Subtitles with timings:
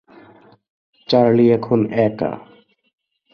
[1.09, 2.31] Charlie এখন একা।